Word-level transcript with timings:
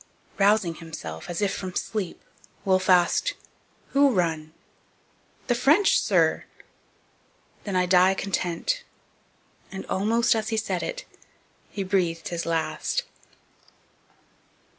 Rousing 0.39 0.73
himself, 0.73 1.29
as 1.29 1.43
if 1.43 1.53
from 1.53 1.75
sleep, 1.75 2.23
Wolfe 2.65 2.89
asked, 2.89 3.35
'Who 3.89 4.09
run?' 4.09 4.51
'The 5.45 5.53
French, 5.53 5.99
sir!' 5.99 6.45
'Then 7.65 7.75
I 7.75 7.85
die 7.85 8.15
content!' 8.15 8.83
and, 9.71 9.85
almost 9.85 10.35
as 10.35 10.49
he 10.49 10.57
said 10.57 10.81
it, 10.81 11.05
he 11.69 11.83
breathed 11.83 12.29
his 12.29 12.47
last. 12.47 13.03